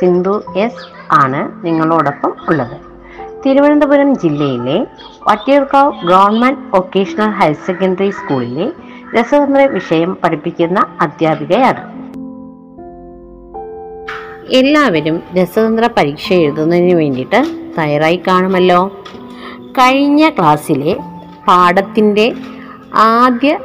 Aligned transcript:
Sindhu 0.00 0.44
S 0.56 1.14
ആണ് 1.14 1.66
നിങ്ങളോടൊപ്പം 1.66 2.34
ഉള്ളത്. 2.48 2.76
തിരുവനന്തപുരം 3.46 4.18
ജില്ലയിലെ 4.18 4.86
Vattiyoorkavu 5.28 5.92
government 6.08 6.76
vocational 6.76 7.30
higher 7.30 7.52
secondary 7.52 8.10
സ്കൂളിലെ 8.10 8.72
രസതന്ത്ര 9.20 9.60
വിഷയം 9.60 10.16
പഠിപ്പിക്കുന്ന 10.24 10.86
അധ്യാപികയാണ്. 11.00 11.96
എല്ലാവരും 14.50 15.22
രസതന്ത്ര 15.42 15.88
പരീക്ഷ 15.96 16.32
എഴുതുന്നതിന് 16.32 16.94
വേണ്ടിയിട്ട് 16.94 17.44
തയ്യാറായി 17.78 18.22
കാണുമല്ലോ. 18.26 18.86
കഴിഞ്ഞ 19.70 20.28
ക്ലാസ്സിലെ 20.28 20.96
പാഠത്തിന്റെ 21.48 22.34
ആദ്യ 22.94 23.58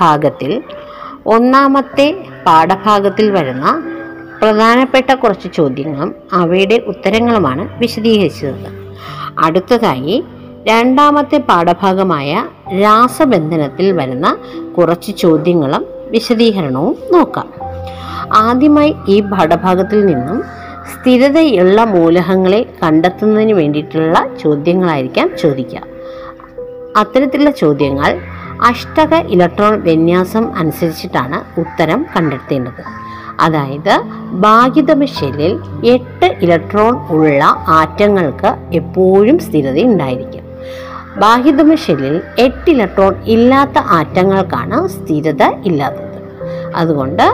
ഭാഗത്തിൽ 0.00 0.62
ഒന്നാമത്തെ 1.26 2.24
പാഠഭാഗത്തിൽ 2.46 3.30
വരുന്ന 3.30 3.91
പ്രധാനപ്പെട്ട 4.42 5.14
കുറച്ച് 5.14 5.48
ചോദ്യങ്ങളും 5.54 6.14
അവയുടെ 6.32 6.82
ഉത്തരങ്ങളുമാണ് 6.86 7.68
വിശദീകരിച്ചത്. 7.78 8.54
അടുത്തതായി 9.38 10.24
രണ്ടാമത്തെ 10.68 11.38
പാഠഭാഗമായ 11.38 12.46
രാസബന്ധനത്തിൽ 12.82 13.92
വരുന്ന 13.92 14.38
കുറച്ച് 14.78 15.12
ചോദ്യങ്ങളും 15.16 15.86
വിശദീകരണവും 16.10 16.96
നോക്കാം. 17.12 17.52
ആദ്യമായി 18.32 18.96
ഈ 19.08 19.20
പാഠഭാഗത്തിൽ 19.20 20.06
നിന്നും 20.06 20.42
സ്ഥിരതയുള്ള 20.92 21.84
മൂലകങ്ങളെ 21.84 22.66
കണ്ടെത്തുന്നതിന് 22.82 23.52
വേണ്ടിയിട്ടുള്ള 23.52 24.26
ചോദ്യങ്ങളായിരിക്കാം 24.42 25.30
ചോദിക്കുക. 25.42 25.80
അത്തരത്തിലുള്ള 26.96 27.50
ചോദ്യങ്ങൾ 27.50 28.20
അഷ്ടക 28.62 29.14
ഇലക്ട്രോൺ 29.14 29.80
വിന്യാസം 29.80 30.56
അനുസരിച്ചിട്ടാണ് 30.56 31.60
ഉത്തരം 31.60 32.06
കണ്ടെത്തേണ്ടത്. 32.16 33.01
അതായത് 33.42 34.00
ഭാഗ്യതമ 34.30 35.04
ഷെല്ലിൽ 35.04 35.60
എട്ട് 35.86 36.36
ഇലക്ട്രോൺ 36.42 37.06
ഉള്ള 37.08 37.44
ആറ്റങ്ങൾക്ക് 37.68 38.56
എപ്പോഴും 38.72 39.38
സ്ഥിരത 39.38 39.78
ഉണ്ടായിരിക്കും. 39.80 40.44
ബാഹ്യതമ 41.20 41.74
ഷെല്ലിൽ 41.74 42.22
എട്ട് 42.38 42.70
ഇലക്ട്രോൺ 42.70 43.14
ഇല്ലാത്ത 43.26 43.78
ആറ്റങ്ങൾക്കാണ് 43.78 44.88
സ്ഥിരത 44.88 45.42
ഇല്ലാത്തത്. 45.64 46.18
അതുകൊണ്ട് 46.76 47.26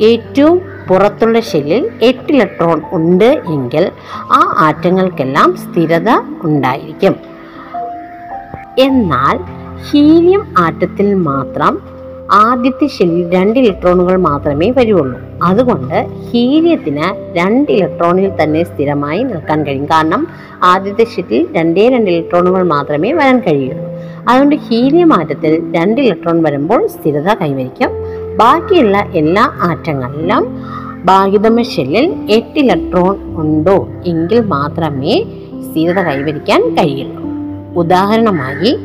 ഏറ്റവും 0.00 0.60
പുറത്തുള്ള 0.88 1.40
ഷെല്ലിൽ 1.40 1.90
എട്ട് 2.02 2.32
ഇലക്ട്രോൺ 2.32 2.82
ഉണ്ട് 2.92 3.42
എങ്കിൽ 3.46 3.90
ആ 4.30 4.54
ആറ്റങ്ങൾക്കെല്ലാം 4.58 5.56
സ്ഥിരത 5.56 6.10
ഉണ്ടായിരിക്കും. 6.42 7.16
എന്നാൽ 8.78 9.38
ഹീലിയം 9.90 10.54
ആറ്റത്തിൽ 10.58 11.14
മാത്രം 11.14 11.93
ആദ്യത്തെ 12.32 12.86
ഷെല്ലിൽ 12.86 13.30
രണ്ട് 13.30 13.58
ഇലക്ട്രോണുകൾ 13.58 14.16
മാത്രമേ 14.16 14.70
വരുള്ളൂ 14.70 15.20
അതുകൊണ്ട് 15.42 16.06
ഹീലിയത്തിന് 16.30 17.36
രണ്ട് 17.38 17.72
ഇലക്ട്രോണിൽ 17.72 18.32
തന്നെ 18.42 18.62
സ്ഥിരമായി 18.62 19.22
നിൽക്കാൻ 19.22 19.66
കഴിയും. 19.66 19.86
കാരണം 19.86 20.26
ആദ്യത്തെ 20.62 21.04
ഷെല്ലിൽ 21.04 21.46
രണ്ടേ 21.52 21.88
രണ്ട് 21.88 22.10
ഇലക്ട്രോണുകൾ 22.10 22.62
മാത്രമേ 22.62 23.12
വരാൻ 23.12 23.40
കഴിയുള്ളൂ. 23.40 23.84
അതുകൊണ്ട് 24.28 24.56
ഹീലിയം 24.56 25.14
ആറ്റത്തിൽ 25.14 25.72
രണ്ട് 25.76 26.00
ഇലക്ട്രോൺ 26.00 26.42
വരുമ്പോൾ 26.42 26.86
സ്ഥിരത 26.86 27.34
കൈവരിക്കും. 27.34 27.90
ബാക്കിയുള്ള 28.36 28.98
എല്ലാ 28.98 29.50
ആറ്റങ്ങളിലും 29.60 30.62
ഭാഗിതമ 31.04 31.62
ഷെല്ലിൽ 31.62 32.14
എട്ട് 32.30 32.58
ഇലക്ട്രോൺ 32.58 33.36
ഉണ്ടോ 33.36 33.88
എങ്കിൽ 34.06 34.40
മാത്രമേ 34.40 35.24
സ്ഥിരത 35.70 36.00
കൈവരിക്കാൻ 36.00 36.74
കഴിയുള്ളൂ. 36.74 37.24
ഉദാഹരണമായി 37.80 38.78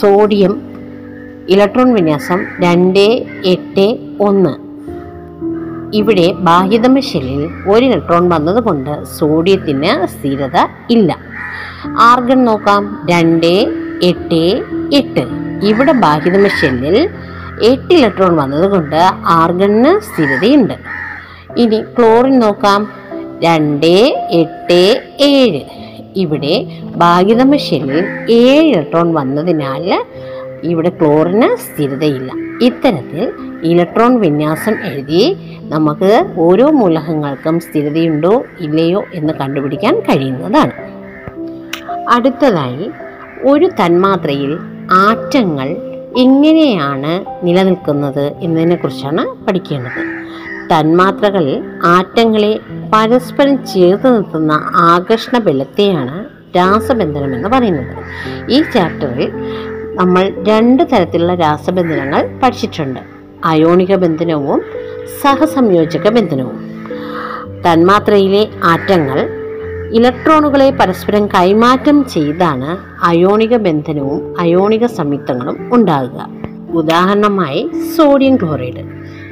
സോഡിയം 0.00 0.67
ഇലക്ട്രോൺ 1.48 1.94
വിന്യാസം 1.94 2.44
രണ്ട് 2.62 2.98
എട്ട് 3.44 3.98
ഒന്ന്. 4.20 4.50
ഇവിടെ 5.96 6.32
ബാഹ്യതമ 6.32 7.00
ഷെല്ലിൽ 7.00 7.70
ഒരു 7.70 7.84
ഇലക്ട്രോൺ 7.84 8.28
വന്നതുകൊണ്ട് 8.28 9.04
സോഡിയത്തിന് 9.04 10.06
സ്ഥിരത 10.06 10.56
ഇല്ല. 10.90 11.18
ആർഗൺ 11.98 12.44
നോക്കാം. 12.44 13.06
രണ്ട് 13.10 13.74
എട്ട് 14.02 14.62
എട്ട്. 14.94 15.24
ഇവിടെ 15.62 15.92
ബാഹ്യതമ 15.92 16.48
ഷെല്ലിൽ 16.48 17.08
എട്ട് 17.62 17.94
ഇലക്ട്രോൺ 17.94 18.36
വന്നതുകൊണ്ട് 18.36 19.00
ആർഗണിന് 19.26 20.00
സ്ഥിരതയുണ്ട്. 20.00 20.74
ഇനി 21.56 21.82
ക്ലോറിൻ 21.98 22.38
നോക്കാം. 22.38 22.92
രണ്ട് 23.42 24.26
എട്ട് 24.30 25.02
ഏഴ്. 25.20 25.60
ഇവിടെ 26.16 26.66
ബാഹ്യതമ 26.96 27.56
ഷെല്ലിൽ 27.56 28.04
ഏഴ് 28.30 28.64
ഇലക്ട്രോൺ 28.64 29.14
വന്നതിനാൽ 29.14 30.04
ഇവിടെ 30.62 30.88
ക്ലോറിന് 30.88 31.56
സ്ഥിരതയില്ല. 31.56 32.32
ഇത്തരത്തിൽ 32.62 33.32
ഇലക്ട്രോൺ 33.62 34.20
വിന്യാസം 34.20 34.74
എഴുതി 34.84 35.36
നമുക്ക് 35.62 36.26
ഓരോ 36.36 36.70
മൂലകങ്ങൾക്കും 36.70 37.60
സ്ഥിരതയുണ്ടോ 37.60 38.44
ഇല്ലയോ 38.60 39.04
എന്ന് 39.14 39.32
കണ്ടുപിടിക്കാൻ 39.32 40.00
കഴിയുന്നതാണ്. 40.00 40.72
അടുത്തതായി 42.10 42.90
ഒരു 43.42 43.66
തന്മാത്രയിൽ 43.66 44.58
ആറ്റങ്ങൾ 44.90 45.76
എങ്ങനെയാണ് 46.18 47.46
നിലനിൽക്കുന്നത് 47.46 48.32
എന്നതിനെക്കുറിച്ചാണ് 48.40 49.46
പഠിക്കേണ്ടത്. 49.46 50.18
തന്മാത്രകളിൽ 50.74 51.64
ആറ്റങ്ങളെ 51.84 52.60
പരസ്പരം 52.94 53.66
ചേർത്ത് 53.66 54.16
നിർത്തുന്ന 54.16 54.52
ആകർഷണ 54.76 55.38
ബലത്തെയാണ് 55.38 56.38
രാസബന്ധനം 56.56 57.34
എന്ന് 57.34 57.48
പറയുന്നത്. 57.48 57.96
ഈ 58.50 58.62
ചാപ്റ്ററിൽ 58.62 59.32
നമ്മൾ 59.98 60.32
രണ്ട് 60.48 60.82
തരത്തിലുള്ള 60.82 61.34
രാസബന്ധനങ്ങൾ 61.34 62.40
പഠിച്ചിട്ടുണ്ട്. 62.42 63.00
അയോണിക 63.44 63.96
ബന്ധനവും 63.96 64.62
സഹസംയോജക 65.22 66.08
ബന്ധനവും. 66.08 66.70
തന്മാത്രയിലെ 67.60 68.48
ആറ്റങ്ങൾ 68.64 69.28
ഇലക്ട്രോണുകളെ 69.92 70.70
പരസ്പരം 70.70 71.26
കൈമാറ്റം 71.26 72.04
ചെയ്താണ് 72.04 72.78
അയോണിക 73.04 73.56
ബന്ധനവും 73.56 74.40
അയോണിക 74.40 74.86
സംയുക്തങ്ങളും 74.86 75.74
ഉണ്ടാകുക. 75.74 76.28
ഉദാഹരണമായി 76.72 77.70
സോഡിയം 77.96 78.36
ക്ലോറൈഡ്. 78.36 78.84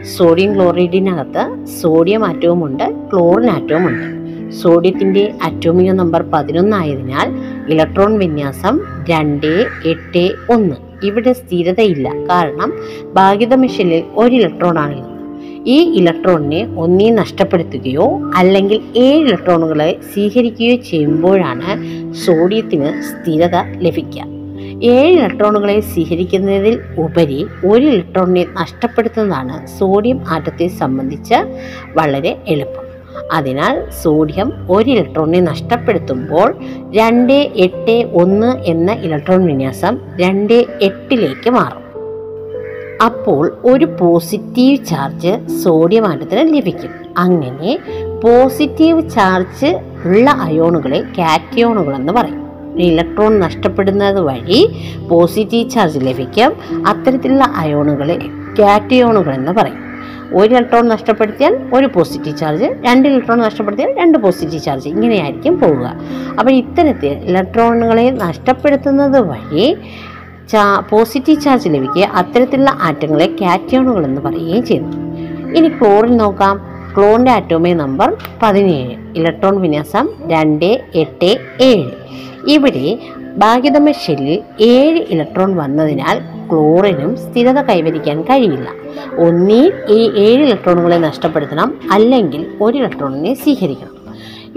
സോഡിയം 0.05 0.55
ക്ലോറൈഡിനകത്ത് 0.55 1.67
സോഡിയം 1.67 2.27
ആറ്റവും 2.27 2.65
ഉണ്ട് 2.65 3.11
ക്ലോറിൻ 3.13 3.51
ആറ്റവും 3.51 3.89
ഉണ്ട്. 3.89 4.17
സോഡിയത്തിന്റെ 4.53 5.35
അറ്റോമിക 5.43 5.93
നമ്പർ 5.93 6.23
പതിനൊന്നായതിനാൽ 6.23 7.56
ഇലക്ട്രോൺ 7.71 8.19
വിന്യാസം 8.19 8.81
രണ്ട് 9.11 9.67
എട്ട് 9.87 10.31
ഒന്ന്. 10.51 10.77
ഇവിടെ 11.07 11.33
സ്ഥിരതയില്ല. 11.33 12.09
കാരണം 12.09 12.73
ഭാഗ്യത 13.15 13.55
മിഷനിൽ 13.55 14.03
ഒരു 14.15 14.35
ഇലക്ട്രോൺ 14.35 14.79
ആണുള്ളത് 14.79 15.17
ഈ 15.67 15.99
ഇലക്ട്രോണിനെ 15.99 16.81
ഒന്നീ 16.81 17.11
നഷ്ടപ്പെടുത്തുകയോ 17.11 18.21
അല്ലെങ്കിൽ 18.37 18.81
ഏഴ് 18.97 19.27
ഇലക്ട്രോണുകളെ 19.27 19.97
സ്വീകരിക്കുകയോ 20.13 20.77
ചെയ്യുമ്പോഴാണ് 20.77 21.71
സോഡിയത്തിന് 22.15 23.03
സ്ഥിരത 23.03 23.57
ലഭിക്കുക. 23.79 24.23
ഏഴ് 24.83 25.19
ഇലക്ട്രോണുകളെ 25.19 25.81
സ്വീകരിക്കുന്നതിൽ 25.81 26.81
ഉപരി 26.99 27.47
ഒരു 27.67 27.87
ഇലക്ട്രോണിനെ 27.87 28.47
നഷ്ടപ്പെടുത്തുന്നതാണ് 28.61 29.67
സോഡിയം 29.67 30.21
ആറ്റത്തെ 30.29 30.67
സംബന്ധിച്ച് 30.67 31.35
വളരെ 31.97 32.39
എളുപ്പം. 32.49 32.86
അതിനാൽ 33.33 33.91
സോഡിയം 34.03 34.53
ഒരു 34.71 34.91
ഇലക്ട്രോണിനെ 34.91 35.41
നഷ്ടപ്പെടുത്തുമ്പോൾ 35.41 36.55
രണ്ട് 36.95 37.51
എട്ട് 37.57 38.11
ഒന്ന് 38.15 38.57
എന്ന 38.57 38.93
ഇലക്ട്രോൺ 38.93 39.47
വിന്യാസം 39.47 39.99
രണ്ട് 40.21 40.67
എട്ടിലേക്ക് 40.83 41.51
മാറും. 41.51 41.87
അപ്പോൾ 43.05 43.57
ഒരു 43.65 43.85
പോസിറ്റീവ് 43.85 44.85
ചാർജ് 44.85 45.59
സോഡിയം 45.63 46.07
ആറ്റത്തിന് 46.07 46.57
ലഭിക്കും. 46.57 46.91
അങ്ങനെ 47.19 47.79
പോസിറ്റീവ് 48.25 49.11
ചാർജ് 49.11 49.81
ഉള്ള 50.05 50.31
അയോണുകളെ 50.31 51.01
കാറ്റയോണുകൾ 51.19 51.95
എന്ന് 51.95 52.13
പറയും. 52.13 52.47
ഇലക്ട്രോൺ 52.79 53.39
നഷ്ടപ്പെടുന്നത് 53.39 54.21
വഴി 54.21 54.77
പോസിറ്റീവ് 55.11 55.71
ചാർജ് 55.71 55.99
ലഭിക്കും. 56.03 56.57
അത്തരത്തിലുള്ള 56.87 57.45
അയോണുകളെ 57.57 58.19
കാറ്റയോണുകൾ 58.59 59.35
എന്ന് 59.35 59.53
പറയും. 59.53 59.86
ഒരു 60.33 60.55
ഇലക്ട്രോൺ 60.55 60.89
നഷ്ടപ്പെടുത്തിയാൽ 60.89 61.59
ഒരു 61.75 61.87
പോസിറ്റീവ് 61.87 62.37
ചാർജ് 62.37 62.65
രണ്ട് 62.65 63.09
ഇലക്ട്രോൺ 63.09 63.39
നഷ്ടപ്പെടുത്തിയാൽ 63.39 63.97
രണ്ട് 63.97 64.19
പോസിറ്റീവ് 64.19 64.63
ചാർജ്. 64.63 64.89
ഇങ്ങനെയായിരിക്കും 64.89 65.61
പോവുക. 65.61 65.95
അപ്പോൾ 66.39 66.51
ഇത്തരത്തിൽ 66.51 67.09
ഇലക്ട്രോണുകളെ 67.09 68.11
നഷ്ടപ്പെടുത്തുന്നത് 68.11 69.19
വഴി 69.19 69.77
ചാ 70.53 70.83
പോസിറ്റീവ് 70.91 71.41
ചാർജ് 71.41 71.69
ലഭിക്കുക 71.69 72.05
അത്തരത്തിലുള്ള 72.05 72.71
ആറ്റങ്ങളെ 72.81 73.37
കാറ്റയോണുകൾ 73.41 74.05
എന്ന് 74.05 74.21
പറയുകയും 74.21 74.67
ചെയ്യുന്നു. 74.67 74.97
ഇനി 75.57 75.69
ക്ലോറിൻ 75.69 76.17
നോക്കാം. 76.17 76.77
ക്ലോറിന്റെ 76.97 77.31
ആറ്റോമി 77.31 77.73
നമ്പർ 77.73 78.17
പതിനേഴ്. 78.43 78.97
ഇലക്ട്രോൺ 79.17 79.61
വിന്യാസം 79.61 80.09
രണ്ട് 80.27 80.81
എട്ട് 80.95 81.39
ഏഴ്. 81.61 81.91
ഇവിടെ 82.49 82.99
ഭാഗ്യതമ 83.37 83.91
ഷെല്ലിൽ 83.91 84.43
ഏഴ് 84.61 85.07
ഇലക്ട്രോൺ 85.11 85.57
വന്നതിനാൽ 85.57 86.19
ക്ലോറിനും 86.51 87.17
സ്ഥിരത 87.17 87.63
കൈവരിക്കാൻ 87.63 88.23
കഴിയില്ല. 88.23 88.69
ഒന്നിൽ 89.19 89.73
ഈ 89.89 90.11
ഏഴ് 90.19 90.43
ഇലക്ട്രോണുകളെ 90.43 90.97
നഷ്ടപ്പെടുത്തണം 90.97 91.81
അല്ലെങ്കിൽ 91.93 92.47
ഒരു 92.61 92.79
ഇലക്ട്രോണിനെ 92.79 93.35
സ്വീകരിക്കണം. 93.35 93.97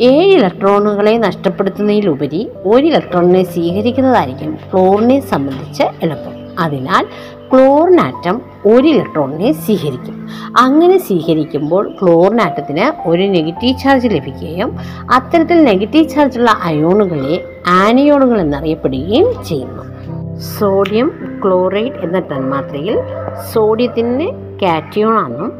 ഏഴ് 0.01 0.37
ഇലക്ട്രോണുകളെ 0.37 1.17
നഷ്ടപ്പെടുത്തുന്നതിലുപരി 1.17 2.49
ഒരു 2.65 2.85
ഇലക്ട്രോണിനെ 2.87 3.43
സ്വീകരിക്കുന്നതായിരിക്കും 3.43 4.57
ക്ലോറിനെ 4.73 5.19
സംബന്ധിച്ച് 5.19 5.83
എളുപ്പം. 5.83 6.31
അതിനാൽ 6.59 7.05
ക്ലോറിനാറ്റം 7.53 8.41
ഒരു 8.65 8.87
ഇലക്ട്രോണിനെ 8.87 9.51
സ്വീകരിക്കും. 9.51 10.27
അങ്ങനെ 10.57 10.97
സ്വീകരിക്കുമ്പോൾ 10.97 11.95
ക്ലോറിനാറ്റത്തിന് 12.01 13.09
ഒരു 13.09 13.21
നെഗറ്റീവ് 13.21 13.79
ചാർജ് 13.79 14.07
ലഭിക്കുകയും 14.07 14.77
അത്തരത്തിൽ 15.13 15.63
നെഗറ്റീവ് 15.63 16.09
ചാർജുള്ള 16.09 16.51
അയോണുകളെ 16.63 17.43
ആനിയോണുകൾ 17.69 18.41
എന്നറിയപ്പെടുകയും 18.41 19.43
ചെയ്യുന്നു. 19.43 19.83
സോഡിയം 20.39 21.11
ക്ലോറൈഡ് 21.43 21.93
എന്ന 21.93 22.19
തന്മാത്രയിൽ 22.19 22.99
സോഡിയത്തിന് 23.53 24.27
കാറ്റിയോണാണെന്നും 24.61 25.51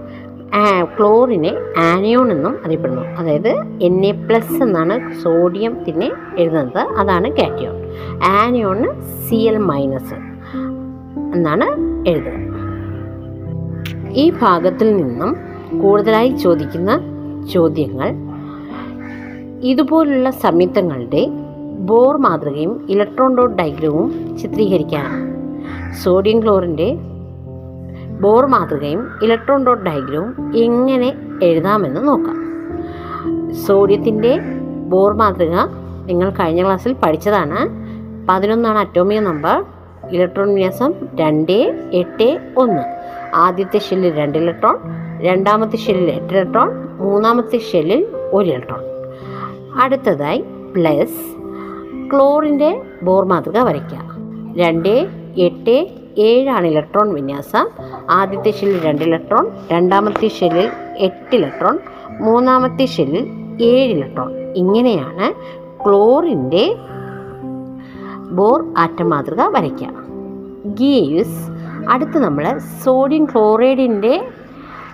ക്ലോറിനെ 0.97 1.51
ആനിയോൺ 1.77 2.31
എന്നും 2.31 2.57
അറിയപ്പെടുന്നു. 2.65 3.01
അതായത് 3.01 3.47
എൻ 3.81 4.05
എ 4.05 4.11
പ്ലസ് 4.11 4.63
എന്നാണ് 4.63 5.13
സോഡിയത്തിനെ 5.23 6.11
എഴുതുന്നത്. 6.37 6.77
അതാണ് 6.77 7.31
cation. 7.31 7.75
Anion 8.23 9.01
C 9.01 9.35
L 9.35 9.57
minus 9.57 10.13
എന്നാണ് 11.35 11.65
എഴുതുന്നത്. 12.09 12.49
ഈ 14.11 14.31
ഭാഗത്തിൽ 14.41 14.97
നിന്നും 14.97 15.35
കൂടുതലായി 15.81 16.29
ചോദിക്കുന്ന 16.29 16.99
ചോദ്യങ്ങൾ 17.53 18.09
ഇതുപോലുള്ള 19.61 20.29
സംയുക്തങ്ങളുടെ 20.29 21.27
ബോർ 21.79 22.17
മാതൃകയും 22.17 22.87
ഇലക്ട്രോൺ 22.89 23.37
ഡോട്ട് 23.37 23.55
ഡയഗ്രവും 23.55 24.37
ചിത്രീകരിക്കാനാണ് 24.37 25.29
സോഡിയം 25.93 26.43
ക്ലോറിന്റെ 26.43 26.97
ബോർ 28.21 28.45
മാതൃകയും 28.45 29.07
ഇലക്ട്രോൺ 29.23 29.65
ഡോട്ട് 29.65 29.85
ഡയഗ്രവും 29.85 30.57
എങ്ങനെ 30.57 31.13
എഴുതാമെന്ന് 31.43 32.07
നോക്കാം. 32.07 32.37
സോഡിയത്തിന്റെ 33.53 34.39
ബോർ 34.87 35.13
മാതൃക 35.13 35.55
നിങ്ങൾ 36.05 36.29
കഴിഞ്ഞ 36.29 36.63
ക്ലാസ്സിൽ 36.63 36.95
പഠിച്ചതാണ്. 37.03 37.57
പതിനൊന്നാണ് 38.29 38.77
അറ്റോമിക 38.77 39.19
നമ്പർ. 39.19 39.65
ഇലക്ട്രോൺ 40.09 40.49
വിന്യാസം 40.49 40.93
രണ്ട് 41.19 41.89
എട്ട് 41.93 42.53
ഒന്ന്. 42.57 42.81
ആദ്യത്തെ 43.35 43.79
ഷെല്ലിൽ 43.79 44.15
രണ്ട് 44.15 44.37
ഇലക്ട്രോൺ 44.37 44.77
രണ്ടാമത്തെ 45.21 45.77
ഷെല്ലിൽ 45.77 46.09
എട്ട് 46.09 46.33
ഇലക്ട്രോൺ 46.33 46.87
മൂന്നാമത്തെ 46.97 47.57
ഷെല്ലിൽ 47.57 48.07
ഒരു 48.33 48.49
ഇലക്ട്രോൺ. 48.49 48.79
അടുത്തതായി 49.81 50.41
പ്ലസ് 50.75 51.38
ക്ലോറിന്റെ 52.13 52.81
ബോർ 53.03 53.25
മാതൃക 53.25 53.59
വരയ്ക്കുക. 53.59 54.15
രണ്ട് 54.55 55.07
എട്ട് 55.37 55.87
ഏഴാണ് 56.17 56.67
ഇലക്ട്രോൺ 56.67 57.13
വിന്യാസം. 57.13 57.67
ആദ്യത്തെ 58.09 58.51
ഷെല്ലിൽ 58.51 58.81
രണ്ട് 58.81 59.03
ഇലക്ട്രോൺ 59.03 59.51
രണ്ടാമത്തെ 59.71 60.27
ഷെല്ലിൽ 60.27 60.69
എട്ട് 60.97 61.35
ഇലക്ട്രോൺ 61.35 61.79
മൂന്നാമത്തെ 62.21 62.85
ഷെല്ലിൽ 62.85 63.27
ഏഴ് 63.61 63.91
ഇലക്ട്രോൺ. 63.91 64.31
ഇങ്ങനെയാണ് 64.55 65.33
ക്ലോറിന്റെ 65.85 66.75
ബോർ 68.31 68.73
ആറ്റം 68.77 69.09
മാതൃക 69.09 69.41
വരയ്ക്കുക. 69.41 69.87
ഗീവ്സ് 70.65 71.39
അടുത്ത് 71.89 72.17
നമ്മൾ 72.17 72.57
സോഡിയം 72.83 73.25
ക്ലോറൈഡിന്റെ 73.25 74.27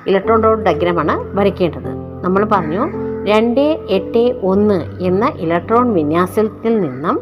ഇലക്ട്രോൺ 0.08 0.44
ഡോട്ട് 0.44 0.64
ഡയഗ്രമാണ് 0.64 1.38
വരയ്ക്കേണ്ടത്. 1.38 1.90
നമ്മൾ 2.24 2.46
പറഞ്ഞു 2.46 3.05
രണ്ട് 3.28 3.62
എട്ട് 3.90 4.40
ഒന്ന് 4.44 5.04
എന്ന 5.04 5.32
ഇലക്ട്രോൺ 5.40 5.94
വിന്യാസത്തിൽ 5.94 6.80
നിന്നും 6.80 7.20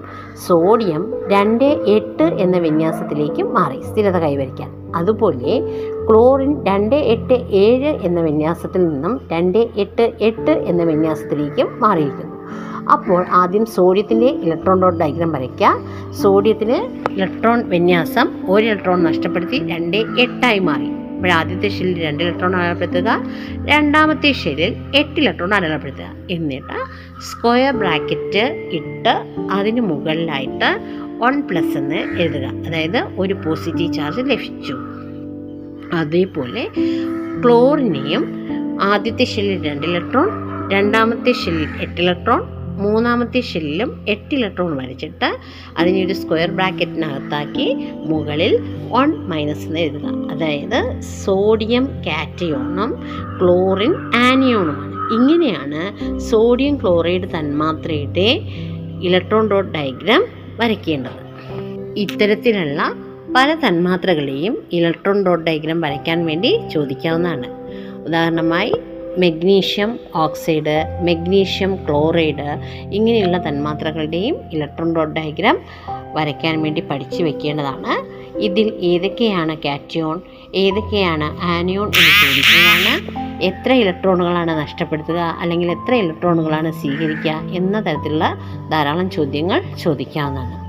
സോഡിയം 0.47 1.13
രണ്ട് 1.27 1.65
എട്ട് 1.65 2.23
എന്ന 2.23 2.57
വിന്യാസത്തിലേക്ക് 2.57 3.43
മാറി 3.43 3.81
സ്ഥിരത 3.81 4.17
കൈവരിക്കാൻ. 4.17 4.69
അതുപോലെ 4.95 5.53
ക്ലോറിൻ 6.09 6.65
രണ്ട് 6.65 6.95
എട്ട് 6.95 7.33
ഏഴ് 7.33 7.91
എന്ന 8.07 8.21
വിന്യാസത്തിൽ 8.21 8.87
നിന്നും 8.87 9.21
രണ്ട് 9.31 9.57
എട്ട് 9.57 10.13
എട്ട് 10.21 10.51
എന്ന 10.51 10.83
വിന്യാസത്തിലേക്കും 10.83 11.79
മാറിയിരിക്കുന്നു. 11.79 12.33
അപ്പോൾ 12.91 13.25
ആദ്യം 13.31 13.65
സോഡിയത്തിന്റെ 13.65 14.25
ഇലക്ട്രോൺ 14.25 14.81
ഡോട്ട് 14.81 14.99
ഡയഗ്രാം 14.99 15.31
വരയ്ക്കുക. 15.31 15.69
സോഡിയത്തിന് 16.11 16.77
ഇലക്ട്രോൺ 17.13 17.69
വിന്യാസം 17.69 18.29
ഒരു 18.49 18.65
ഇലക്ട്രോൺ 18.65 19.03
നഷ്ടപ്പെടുത്തി 19.03 19.67
രണ്ട് 19.67 19.97
എട്ടായി 19.97 20.59
മാറി. 20.59 21.02
ഇവിടെ 21.23 21.33
ആദ്യത്തെ 21.33 21.67
ഷെല്ലിൽ 21.67 21.99
രണ്ട് 22.01 22.23
ഇലക്ട്രോൺ 22.23 22.55
അടയാളപ്പെടുത്തുക. 22.55 23.11
രണ്ടാമത്തെ 23.65 24.31
ഷെല്ലിൽ 24.31 24.73
എട്ട് 24.95 25.19
ഇലക്ട്രോൺ 25.19 25.53
അടയാളപ്പെടുത്തുക. 25.53 26.07
എന്നിട്ട് 26.31 26.79
സ്ക്വയർ 27.21 27.73
ബ്രാക്കറ്റ് 27.73 28.71
ഇട്ട് 28.71 29.13
അതിന് 29.51 29.81
മുകളിലായിട്ട് 29.81 30.69
വൺ 31.19 31.41
പ്ലസ് 31.41 31.77
എന്ന് 31.77 31.95
എഴുതുക. 31.95 32.45
അതായത് 32.67 32.97
ഒരു 32.97 33.33
പോസിറ്റീവ് 33.33 33.93
ചാർജ് 33.93 34.19
ലഭിച്ചു. 34.19 34.75
അതേപോലെ 35.93 36.67
ക്ലോറിനെയും 37.43 38.25
ആദ്യത്തെ 38.81 39.23
ഷെല്ലിൽ 39.23 39.63
രണ്ട് 39.69 39.87
ഇലക്ട്രോൺ 39.87 40.29
രണ്ടാമത്തെ 40.71 41.31
ഷെല്ലിൽ 41.31 41.69
എട്ട് 41.81 42.01
ഇലക്ട്രോൺ 42.01 42.41
മൂന്നാമത്തെ 42.81 43.41
ഷെല്ലിലും 43.41 44.05
എട്ട് 44.09 44.35
ഇലക്ട്രോൺ 44.35 44.77
വരച്ചിട്ട് 44.77 45.37
ഒരു 46.05 46.13
സ്ക്വയർ 46.13 46.51
ബ്രാക്കറ്റിനകത്താക്കി 46.51 47.75
മുകളിൽ 47.95 48.59
വൺ 48.89 49.15
മൈനസ് 49.15 49.65
എന്ന് 49.67 49.79
എഴുതുക. 49.79 50.31
അതായത് 50.31 50.99
സോഡിയം 50.99 51.85
കാറ്റയോണും 51.85 52.95
ക്ലോറിൻ 53.41 53.93
ആനിയോണുമാണ്. 54.15 54.93
ഇങ്ങനെയാണ് 55.13 56.17
സോഡിയം 56.17 56.75
ക്ലോറൈഡ് 56.75 57.27
തന്മാത്രയുടെ 57.39 58.41
ഇലക്ട്രോൺ 59.03 59.49
ഡോട്ട് 59.49 59.71
ഡയഗ്രാം 59.71 60.25
വരയ്ക്കേണ്ടത്. 60.59 61.23
ഇത്തരത്തിലുള്ള 61.97 62.93
പല 63.35 63.55
തന്മാത്രകളെയും 63.67 64.63
ഇലക്ട്രോൺ 64.71 65.25
ഡോട്ട് 65.25 65.45
ഡയഗ്രാം 65.45 65.81
വരയ്ക്കാൻ 65.81 66.25
വേണ്ടി 66.25 66.59
ചോദിക്കാവുന്നതാണ്. 66.73 67.47
ഉദാഹരണമായി 68.05 68.73
മെഗ്നീഷ്യം 69.19 69.99
ഓക്സൈഡ് 70.15 70.99
മെഗ്നീഷ്യം 71.01 71.75
ക്ലോറൈഡ് 71.75 72.57
ഇങ്ങനെയുള്ള 72.91 73.37
തന്മാത്രകളുടെയും 73.37 74.35
ഇലക്ട്രോൺ 74.51 74.95
ഡോട്ട് 74.95 75.19
ഡയഗ്രാം 75.19 75.57
വരയ്ക്കാൻ 76.13 76.61
വേണ്ടി 76.61 76.81
പഠിച്ചു 76.81 77.23
വെക്കേണ്ടതാണ്. 77.23 78.23
ഇതിൽ 78.39 78.73
ഏതൊക്കെയാണ് 78.81 79.57
കാറ്റിയോൺ 79.57 80.21
ഏതൊക്കെയാണ് 80.55 81.37
ആനിയോൺ 81.41 81.87
എന്ന് 81.87 82.13
ചോദിക്കുന്നതാണ്. 82.23 83.23
എത്ര 83.43 83.71
ഇലക്ട്രോണുകളാണ് 83.73 84.61
നഷ്ടപ്പെടുത്തുക 84.61 85.37
അല്ലെങ്കിൽ 85.41 85.71
എത്ര 85.71 85.93
ഇലക്ട്രോണുകളാണ് 85.95 86.71
സ്വീകരിക്കുക 86.71 87.31
എന്ന 87.31 87.79
തരത്തിലുള്ള 87.79 88.37
ധാരാളം 88.71 89.09
ചോദ്യങ്ങൾ 89.09 89.61
ചോദിക്കാവുന്നതാണ്. 89.83 90.59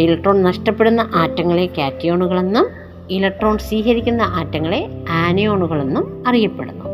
ഇലക്ട്രോൺ 0.00 0.42
നഷ്ടപ്പെടുന്ന 0.42 1.10
ആറ്റങ്ങളെ 1.14 1.66
കാറ്റിയോണുകളെന്നും 1.66 2.66
ഇലക്ട്രോൺ 3.10 3.58
സ്വീകരിക്കുന്ന 3.58 4.22
ആറ്റങ്ങളെ 4.22 4.88
ആനിയോണുകളെന്നും 5.10 6.28
അറിയപ്പെടുന്നു. 6.28 6.93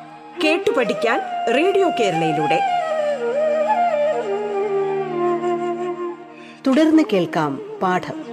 കേട്ടു 0.43 0.71
പഠിക്കാൻ 0.71 1.21
റേഡിയോ 1.55 1.89
കേരളയിലൂടെ. 1.89 2.59
തുടർന്ന് 6.67 7.03
കേൾക്കാം 7.13 7.59
പാഠം. 7.81 8.31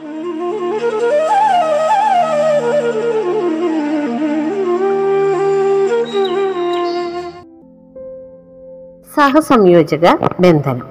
സഹസംയോജക 9.17 10.15
ബന്ധനം. 10.41 10.89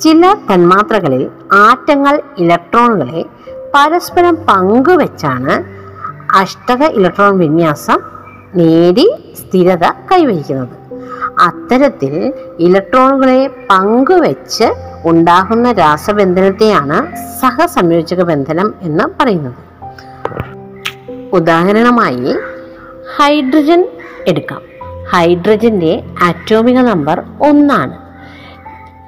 ചില 0.00 0.36
തന്മാത്രകളിൽ 0.54 1.30
ആറ്റങ്ങൾ 1.52 2.22
ഇലക്ട്രോണുകളെ 2.38 3.24
പരസ്പരം 3.74 4.34
പങ്കുവെച്ചാണ് 4.34 5.78
അഷ്ടക 6.36 6.84
ഇലക്ട്രോൺ 6.84 7.38
വിന്യാസം 7.38 8.17
നേടി 8.54 9.34
സ്ഥിരത 9.36 9.84
കൈവരിക്കുന്നത് 9.84 10.78
അത്തരത്തിൽ 11.40 12.32
ഇലക്ട്രോണുകളെ 12.60 13.50
പങ്കുവെച്ച് 13.70 14.64
ഉണ്ടാകുന്ന 15.04 15.72
രാസബന്ധനത്തെയാണ് 15.72 17.16
സഹസംയോജക 17.40 18.22
ബന്ധനം 18.22 18.74
എന്ന് 18.82 19.04
പറയുന്നത്. 19.20 19.54
ഉദാഹരണമായി 21.32 22.36
ഹൈഡ്രജൻ 23.16 23.88
എടുക്കാം. 24.28 24.62
ഹൈഡ്രജന്റെ 25.12 26.04
ആറ്റോമിക 26.22 26.78
നമ്പർ 26.78 27.22
ഒന്നാണ്. 27.40 27.98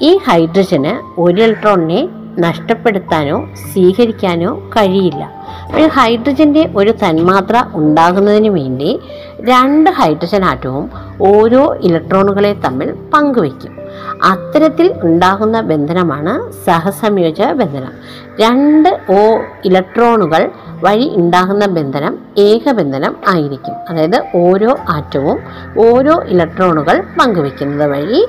ഈ 0.05 0.17
ഹൈഡ്രജന് 0.17 1.21
ഒരു 1.21 1.43
ഇലക്ട്രോണിനെ 1.43 2.09
നഷ്ടപ്പെടുത്താനോ 2.39 3.49
സ്വീകരിക്കാനോ 3.55 4.71
കഴിയില്ല. 4.77 5.40
ഒരു 5.75 5.83
ഹൈഡ്രജന്റെ 5.83 6.71
ഒരു 6.77 6.91
തന്മാത്ര 6.91 7.65
ഉണ്ടാകുന്നതിന് 7.75 8.49
വേണ്ടി 8.49 9.01
രണ്ട് 9.41 9.91
ഹൈഡ്രജൻ 9.91 10.45
ആറ്റവും 10.45 10.91
ഓരോ 11.23 11.77
ഇലക്ട്രോണുകളെ 11.81 12.53
തമ്മിൽ 12.53 12.95
പങ്കുവയ്ക്കും. 13.15 13.77
അത്തരത്തിൽ 14.23 14.95
ഉണ്ടാകുന്ന 15.03 15.61
ബന്ധനമാണ് 15.61 16.53
സഹസംയോജ 16.67 17.43
ബന്ധനം. 17.43 17.93
രണ്ട് 18.41 18.89
ഓ 19.11 19.39
ഇലക്ട്രോണുകൾ 19.65 20.51
വഴി 20.85 21.13
ഉണ്ടാകുന്ന 21.17 21.67
ബന്ധനം 21.67 22.19
ഏകബന്ധനം 22.39 23.17
ആയിരിക്കും. 23.29 23.75
അതായത് 23.89 24.23
ഓരോ 24.35 24.77
ആറ്റവും 24.89 25.39
ഓരോ 25.79 26.23
ഇലക്ട്രോണുകൾ 26.27 27.03
പങ്കുവെക്കുന്നത് 27.21 27.91
വഴി 27.91 28.29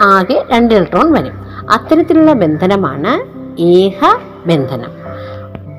ആകെ 0.00 0.44
രണ്ട് 0.50 0.74
ഇലക്ട്രോൺ 0.74 1.12
വരും. 1.12 1.32
അത്തരത്തിലുള്ള 1.70 2.32
ബന്ധനമാണ് 2.32 3.12
ഏക 3.60 4.16
ബന്ധനം. 4.46 4.99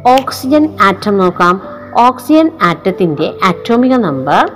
ഓക്സിജൻ 0.08 0.70
ആറ്റം 0.82 1.18
നോക്കാം. 1.18 1.62
ഓക്സിജൻ 2.00 2.52
ആറ്റത്തിന്റെ 2.62 3.34
ആറ്റോമിക 3.44 3.96
നമ്പർ 3.96 4.52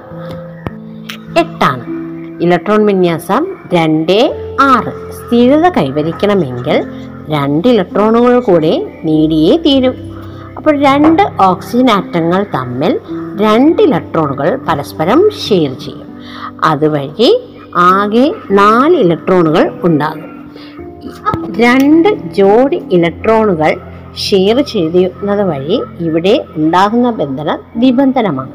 എട്ടാണ്. 1.39 1.83
ഇലക്ട്രോൺ 2.43 2.85
വിന്യാസം 2.85 3.47
രണ്ട് 3.73 4.35
ആറ്. 4.61 5.11
സ്ഥിരത 5.11 5.69
കൈവരിക്കണമെങ്കിൽ 5.69 6.83
രണ്ട് 7.29 7.67
ഇലക്ട്രോണുകൾ 7.67 8.39
കൂടെ 8.39 8.99
നേടിയേ 9.03 9.57
തീരും. 9.57 9.93
അപ്പോൾ 10.57 10.81
രണ്ട് 10.81 11.21
ഓക്സിജൻ 11.41 11.91
ആറ്റങ്ങൾ 11.91 12.45
തമ്മിൽ 12.53 12.99
രണ്ട് 13.41 13.81
ഇലക്ട്രോണുകൾ 13.81 14.59
പരസ്പരം 14.67 15.29
ഷെയർ 15.29 15.73
ചെയ്യും. 15.73 16.07
അതുവഴി 16.63 17.41
ആകെ 17.75 18.35
നാല് 18.51 18.95
ഇലക്ട്രോണുകൾ 18.95 19.79
ഉണ്ടാകും. 19.83 20.51
രണ്ട് 21.57 22.09
ജോഡി 22.33 22.83
ഇലക്ട്രോണുകൾ 22.91 23.77
ഷെയർ 24.17 24.61
ചെയ്യുന്നത് 24.61 25.41
വഴി 25.41 25.81
ഇവിടെ 25.99 26.45
ഉണ്ടാകുന്ന 26.57 27.11
ബന്ധനം 27.11 27.59
നിബന്ധനമാണ്. 27.75 28.53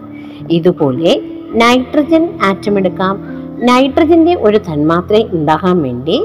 ഇതുപോലെ 0.50 1.22
നൈട്രജൻ 1.54 2.38
ആറ്റം 2.42 2.78
എടുക്കാം. 2.78 3.16
നൈട്രജന്റെ 3.64 4.34
ഒരു 4.40 4.58
തന്മാത്ര 4.58 5.16
ഉണ്ടാകാൻ 5.32 5.82
വേണ്ടി 5.82 6.24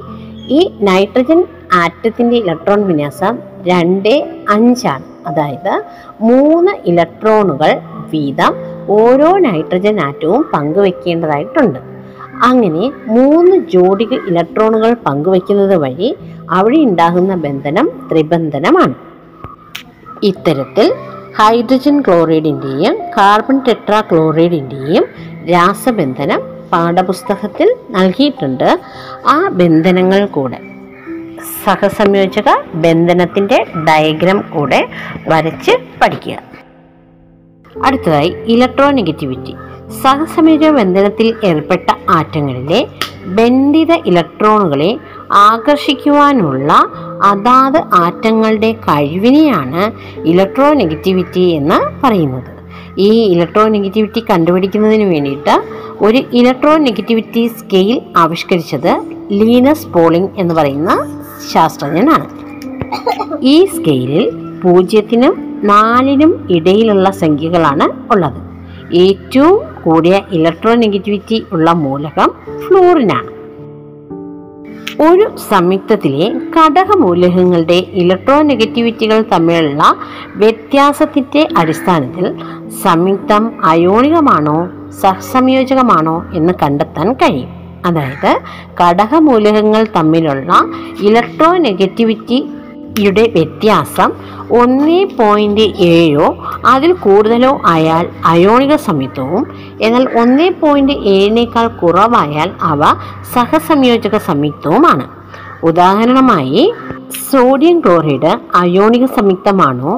ഈ 0.49 0.69
നൈട്രജൻ 0.81 1.43
ആറ്റത്തിന്റെ 1.73 2.35
ഇലക്ട്രോൺ 2.37 2.87
വിന്യാസം 2.87 3.37
രണ്ട് 3.67 4.13
അഞ്ചാണ്. 4.49 5.03
അതായത് 5.27 5.83
മൂന്ന് 6.21 6.71
ഇലക്ട്രോണുകൾ 6.85 7.71
വീതം 8.13 8.53
ഓരോ 8.89 9.37
നൈട്രജൻ 9.37 9.99
ആറ്റവും 9.99 10.45
പങ്കുവെക്കേണ്ടതായിട്ടുണ്ട്. 10.53 11.79
അങ്ങനെ 12.43 12.91
മൂന്ന് 13.07 13.55
ജോഡി 13.73 14.03
ഇലക്ട്രോണുകൾ 14.03 14.93
പങ്കുവെക്കുന്നത് 14.93 15.75
വഴി 15.75 16.15
അവിടെ 16.49 16.77
ഉണ്ടാകുന്ന 16.77 17.35
ബന്ധനം 17.35 17.89
ത്രിബന്ധനമാണ്. 18.11 18.95
ഇത്തരത്തിൽ 20.23 20.93
ഹൈഡ്രജൻ 21.39 22.01
ക്ലോറൈഡിന്റെയും 22.01 22.97
കാർബൺ 23.17 23.61
ടെട്രാ 23.67 24.01
ക്ലോറൈഡിന്റെയും 24.01 25.05
രാസബന്ധനം 25.49 26.41
പാഠപുസ്തകത്തിൽ 26.71 27.75
നൽകിയിട്ടുണ്ട്. 27.89 28.79
ആ 29.27 29.47
ബന്ധനങ്ങൾ 29.47 30.25
കൂടെ 30.25 30.59
സഹസംയോജക 31.65 32.43
ബന്ധനത്തിന്റെ 32.73 33.65
ഡയഗ്രാം 33.87 34.51
കൂടെ 34.53 34.89
വരച്ച് 35.27 35.71
പഠിക്കുക. 36.01 36.39
അടുത്തതായി 37.85 38.35
ഇലക്ട്രോനെഗറ്റിവിറ്റി. 38.45 39.55
സഹസംയോജക 40.03 40.69
ബന്ധനത്തിൽ 40.69 41.35
ഏർപ്പെട്ട 41.43 41.89
ആറ്റങ്ങളിലെ 42.09 42.87
ബന്ധിത 43.25 43.91
ഇലക്ട്രോണുകളെ 43.91 44.97
ആകർഷിക്കുവാനുള്ള 45.33 46.87
അതാത് 47.23 47.83
ആറ്റങ്ങളുടെ 47.93 48.71
കഴിവിനെയാണ് 48.71 49.91
ഇലക്ട്രോ 50.27 50.73
നെഗറ്റിവിറ്റി 50.73 51.39
എന്ന് 51.39 52.05
പറയുന്നത്. 52.05 52.55
ഈ 52.97 53.23
ഇലക്ട്രോ 53.23 53.67
നെഗറ്റിവിറ്റി 53.67 54.23
കണ്ടുപിടിക്കുന്നതിന് 54.29 55.03
വേണ്ടിയിട്ട് 55.03 55.63
ഒരു 56.01 56.23
ഇലക്ട്രോ 56.33 56.77
നെഗറ്റിവിറ്റി 56.77 57.47
സ്കെയിൽ 57.47 58.01
ആവിഷ്കരിച്ചത് 58.17 59.01
ലീനസ് 59.31 59.87
പോളിംഗ് 59.87 60.29
എന്ന് 60.37 60.55
പറയുന്ന 60.55 61.21
ശാസ്ത്രജ്ഞനാണ്. 61.53 62.25
ഈ 63.41 63.65
സ്കെയിലിൽ 63.65 64.29
പൂജ്യത്തിനും 64.63 65.59
നാലിനും 65.63 66.47
ഇടയിലുള്ള 66.49 67.09
സംഖ്യകളാണ് 67.09 68.13
ഉള്ളത്. 68.13 68.45
ഏറ്റവും 68.95 69.61
കൂടിയ 69.83 70.21
ഇലക്ട്രോ 70.31 70.75
നെഗറ്റിവിറ്റി 70.75 71.45
ഉള്ള 71.51 71.71
മൂലകം 71.71 72.31
ഫ്ലൂറിനാണ് 72.59 73.34
ഒരു 75.01 75.35
സംയുക്തത്തിലെ 75.49 76.25
ഘടകമൂലകങ്ങളുടെ 76.57 77.73
ഇലക്ട്രോ 77.73 78.41
നെഗറ്റിവിറ്റികൾ 78.41 79.21
തമ്മിലുള്ള 79.21 79.83
വ്യത്യാസത്തിന്റെ 80.35 81.47
അടിസ്ഥാനത്തിൽ 81.57 82.25
സംയുക്തം 82.83 83.61
അയോണികമാണോ 83.63 84.69
സഹസംയോജകമാണോ 85.01 86.25
എന്ന് 86.33 86.53
കണ്ടെത്താൻ 86.63 87.13
കഴിയും. 87.13 87.49
അതായത് 87.85 88.31
ഘടകമൂലകങ്ങൾ 88.81 89.87
തമ്മിലുള്ള 89.95 90.51
ഇലക്ട്രോനെഗറ്റിവിറ്റിയുടെ 92.95 93.23
വ്യത്യാസം 93.35 94.09
ഒന്ന് 94.59 95.05
പോയിന്റ് 95.19 95.65
ഏഴോ 95.79 96.27
അതിൽ 96.65 96.93
കൂടുതലോ 96.93 97.61
ആയാൽ 97.65 98.09
അയോണിക 98.25 98.75
സംയുക്തവും 98.75 99.43
എന്നാൽ 99.81 100.05
ഒന്ന് 100.21 100.47
പോയിന്റ് 100.61 100.93
ഏഴിനേക്കാൾ 100.93 101.67
കുറവായാൽ 101.67 102.49
അവ 102.61 102.81
സഹസംയോജക 103.33 104.17
സംയുക്തവുമാണ്. 104.17 105.05
ഉദാഹരണമായി 105.63 106.73
സോഡിയം 107.31 107.79
ക്ലോറൈഡ് 107.79 108.31
അയോണിക 108.55 109.05
സംയുക്തമാണോ 109.05 109.93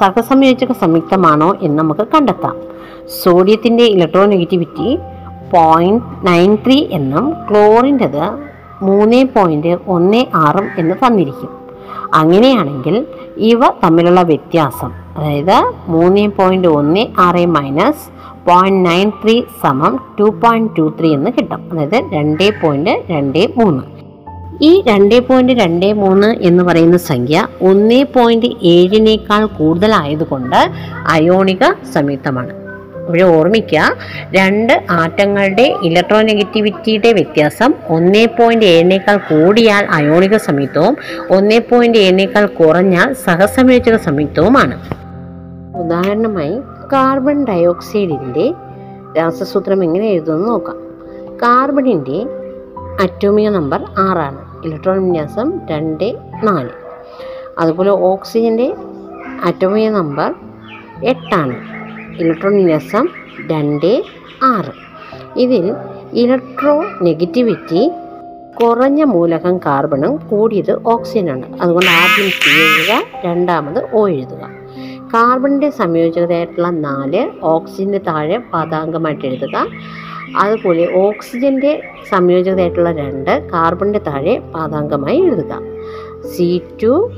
സഹസംയോജക 0.00 0.72
സംയുക്തമാണോ 0.72 1.54
എന്ന് 1.62 1.78
നമുക്ക് 1.78 2.06
കണ്ടെത്താം. 2.14 2.56
സോഡിയത്തിന്റെ 3.24 3.84
ഇലക്ട്രോനെഗറ്റിവിറ്റി 3.84 4.88
പോയിന്റ് 5.54 6.04
നയൻ 6.26 6.54
ത്രീ 6.66 6.78
എന്നും 6.90 7.26
ക്ലോറിന്റെത് 7.50 8.24
മൂന്ന് 8.82 9.24
പോയിന്റ് 9.36 9.72
ഒന്ന് 9.86 10.22
ആറും 10.34 10.66
എന്ന് 10.78 10.94
തന്നിരിക്കും. 11.02 11.63
അങ്ങനെയാണെങ്കിൽ 12.14 13.06
ഇവ 13.36 13.68
തമ്മിലുള്ള 13.84 14.22
വ്യത്യാസം 14.22 14.92
അതായത് 15.16 15.56
മൂന്ന് 15.88 16.28
പോയിന്റ് 16.28 16.68
ഒന്ന് 16.68 17.06
ആറ് 17.18 17.46
മൈനസ് 17.46 18.04
പോയിന്റ് 18.48 18.90
നയൻ 18.90 19.12
ത്രീ 19.22 19.42
സമം 19.62 20.00
ടു 20.20 20.24
പോയിന്റ് 20.24 20.76
ടു 20.78 20.94
ത്രീ 21.00 21.14
എന്ന് 21.14 21.30
കിട്ടും. 21.30 21.60
അതായത് 21.72 22.04
രണ്ട് 22.12 22.60
പോയിന്റ് 22.62 22.90
രണ്ട് 23.10 23.48
മൂന്ന്. 23.56 23.82
ഈ 24.62 24.82
രണ്ട് 24.86 25.28
പോയിന്റ് 25.28 25.52
രണ്ട് 25.52 25.92
മൂന്ന് 25.92 26.26
എന്ന് 26.26 26.64
പറയുന്ന 26.64 26.96
സംഖ്യ 26.96 27.46
ഒന്ന് 27.62 28.04
പോയിന്റ് 28.14 28.46
ഏഴിനേക്കാൾ 28.46 29.46
കൂടുതലായതുകൊണ്ട് 29.46 30.70
അയോണിക 31.06 31.64
സംയുക്തമാണ്. 31.94 32.63
ഇവിടെ 33.08 33.22
ഓർമ്മിക്കുക 33.22 33.96
രണ്ട് 34.30 34.86
ആറ്റങ്ങളുടെ 34.90 35.74
ഇലക്ട്രോനെഗറ്റിവിറ്റിയുടെ 35.82 37.12
വ്യത്യാസം 37.12 37.74
ഒന്നേ 37.88 38.26
പോയിന്റ് 38.26 38.64
ഏഴിനേക്കാൾ 38.64 39.16
കൂടിയാൽ 39.16 39.84
അയോണിക 39.84 40.36
സംയുക്തവും 40.36 40.96
ഒന്നേ 41.30 41.58
പോയിന്റ് 41.58 41.98
ഏഴിനേക്കാൾ 41.98 42.46
കുറഞ്ഞാൽ 42.46 43.12
സഹസംയോജക 43.12 43.96
സംയുക്തവുമാണ്. 43.96 44.76
ഉദാഹരണമായി 45.78 46.60
കാർബൺ 46.92 47.44
ഡയോക്സൈഡിന്റെ 47.44 48.54
രാസസൂത്രം 49.18 49.84
എങ്ങനെ 49.84 50.06
എഴുതുമെന്ന് 50.06 50.48
നോക്കാം. 50.48 50.76
കാർബണിന്റെ 51.42 52.26
അറ്റോമിക 53.00 53.48
നമ്പർ 53.48 53.84
ആറാണ് 53.98 54.66
ഇലക്ട്രോൺ 54.66 55.02
വിന്യാസം 55.02 55.60
രണ്ട് 55.70 56.16
നാല്. 56.42 56.68
അതുപോലെ 57.58 57.90
ഓക്സിജന്റെ 57.90 58.74
അറ്റോമിക 59.44 59.88
നമ്പർ 59.90 60.34
എട്ടാണ് 61.04 61.73
ഇലക്ട്രോൺ 62.20 62.56
വിന്യാസം 62.56 63.08
രണ്ട് 63.50 64.02
ആറ്. 64.42 64.72
ഇതിൽ 65.36 65.74
ഇലക്ട്രോ 66.12 66.84
നെഗറ്റിവിറ്റി 67.02 67.90
കുറഞ്ഞ 68.60 69.02
മൂലകം 69.04 69.58
കാർബണും 69.58 70.16
കൂടിയത് 70.16 70.82
ഓക്സിജനാണ് 70.86 71.46
അതുകൊണ്ട് 71.62 71.90
ആദ്യം 71.90 72.28
സി 72.30 72.50
എഴുതുക 72.60 73.02
രണ്ടാമത് 73.24 73.84
ഒ 73.92 74.08
എഴുതുക. 74.08 74.50
കാർബണിന്റെ 75.14 75.70
സംയോജകതയായിട്ടുള്ള 75.70 76.70
നാല് 76.70 77.30
ഓക്സിജന്റെ 77.42 77.98
താഴെ 77.98 78.38
പദാംഗമായിട്ട് 78.54 79.26
എഴുതുക. 79.26 79.66
അതുപോലെ 80.36 80.94
ഓക്സിജന്റെ 80.94 81.82
സംയോജകതയായിട്ടുള്ള 82.08 82.92
രണ്ട് 82.92 83.50
കാർബണിന്റെ 83.50 83.98
താഴെ 83.98 84.38
പാദാംഗമായി 84.54 85.20
എഴുതുക. 85.20 85.58
സി 86.34 86.60
ടു 86.82 87.10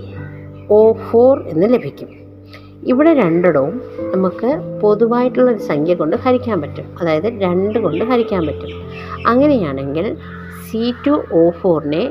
ഒ 0.71 0.93
ഫോർ 0.93 1.43
എന്ന് 1.49 1.75
ലഭിക്കും. 1.75 2.09
ഇവിടെ 2.87 3.15
രണ്ടിടവും 3.15 3.83
നമുക്ക് 4.15 4.81
പൊതുവായിട്ടുള്ളൊരു 4.83 5.59
സംഖ്യ 5.59 5.95
കൊണ്ട് 5.95 6.17
ഹരിക്കാൻ 6.17 6.61
പറ്റും. 6.61 6.85
അതായത് 7.01 7.25
രണ്ട് 7.25 7.79
കൊണ്ട് 7.79 8.05
ഹരിക്കാൻ 8.05 8.47
പറ്റും. 8.47 8.69
അങ്ങനെയാണെങ്കിൽ 9.27 10.17
സി 10.71 10.95
ടു 11.07 11.11
ഒ 11.33 11.51
ഫോറിനെ 11.51 12.11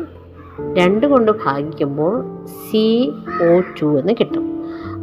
രണ്ട് 0.74 1.08
കൊണ്ട് 1.08 1.32
ഭാഗിക്കുമ്പോൾ 1.32 2.24
സി 2.46 3.12
ഒ 3.42 3.60
ടു 3.82 4.00
എന്ന് 4.00 4.14
കിട്ടും. 4.20 4.56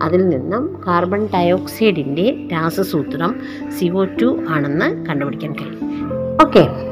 അതിൽ 0.02 0.28
നിന്നും 0.28 0.80
കാർബൺ 0.86 1.28
ഡയോക്സൈഡിന്റെ 1.34 2.48
രാസസൂത്രം 2.52 3.40
സി 3.78 3.86
ഒ 3.86 4.04
ടു 4.04 4.44
ആണെന്ന് 4.48 5.06
കണ്ടുപിടിക്കാൻ 5.06 5.52
കഴിയും. 5.52 6.02
ഓക്കെ 6.46 6.91